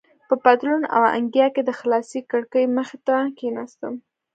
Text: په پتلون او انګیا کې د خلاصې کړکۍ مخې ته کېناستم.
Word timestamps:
په 0.27 0.35
پتلون 0.43 0.83
او 0.95 1.03
انګیا 1.17 1.47
کې 1.55 1.61
د 1.65 1.71
خلاصې 1.79 2.19
کړکۍ 2.31 2.65
مخې 2.77 2.97
ته 3.07 3.17
کېناستم. 3.39 3.93